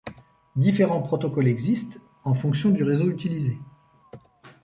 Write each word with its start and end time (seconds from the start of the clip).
Différents 0.55 1.03
protocoles 1.03 1.47
existent, 1.47 1.99
en 2.23 2.33
fonction 2.33 2.71
du 2.71 2.81
réseau 2.83 3.07
utilisé. 3.11 3.59